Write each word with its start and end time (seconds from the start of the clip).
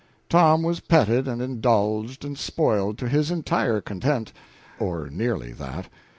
Tom 0.29 0.63
was 0.63 0.79
petted 0.79 1.27
and 1.27 1.43
indulged 1.43 2.25
and 2.25 2.35
spoiled 2.35 2.97
to 2.97 3.07
his 3.07 3.29
entire 3.29 3.81
content 3.81 4.33
or 4.79 5.11
nearly 5.11 5.51
that. 5.51 5.89